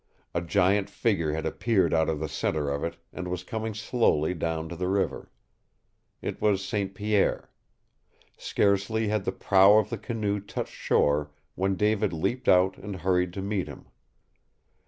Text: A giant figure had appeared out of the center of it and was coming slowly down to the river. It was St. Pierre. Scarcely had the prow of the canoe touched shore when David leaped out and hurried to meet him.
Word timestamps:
A 0.33 0.41
giant 0.41 0.89
figure 0.89 1.33
had 1.33 1.45
appeared 1.45 1.93
out 1.93 2.09
of 2.09 2.19
the 2.19 2.27
center 2.27 2.71
of 2.71 2.83
it 2.83 2.97
and 3.13 3.27
was 3.27 3.43
coming 3.43 3.75
slowly 3.75 4.33
down 4.33 4.67
to 4.69 4.75
the 4.75 4.87
river. 4.87 5.29
It 6.23 6.41
was 6.41 6.65
St. 6.65 6.95
Pierre. 6.95 7.51
Scarcely 8.35 9.09
had 9.09 9.25
the 9.25 9.31
prow 9.31 9.77
of 9.77 9.91
the 9.91 9.99
canoe 9.99 10.39
touched 10.39 10.73
shore 10.73 11.29
when 11.53 11.75
David 11.75 12.13
leaped 12.13 12.49
out 12.49 12.79
and 12.79 12.95
hurried 12.95 13.31
to 13.33 13.43
meet 13.43 13.67
him. 13.67 13.85